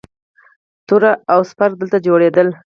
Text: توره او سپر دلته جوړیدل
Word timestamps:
توره 0.87 1.11
او 1.33 1.39
سپر 1.49 1.69
دلته 1.79 1.97
جوړیدل 2.05 2.47